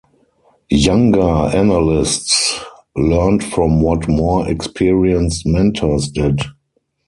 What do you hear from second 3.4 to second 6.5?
from what more-experienced mentors did.